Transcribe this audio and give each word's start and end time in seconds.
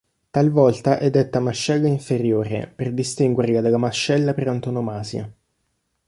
Talvolta 0.31 0.97
è 0.97 1.11
detta 1.11 1.39
mascella 1.39 1.87
inferiore, 1.87 2.65
per 2.75 2.91
distinguerla 2.91 3.61
dalla 3.61 3.77
mascella 3.77 4.33
per 4.33 4.47
antonomasia. 4.47 5.31